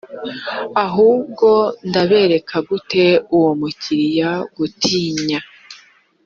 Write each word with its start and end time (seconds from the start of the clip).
ahubwo 0.85 1.49
ndabereka 1.87 2.55
uwo 3.37 3.51
mukwiriye 3.59 4.29
gutinya. 4.55 5.39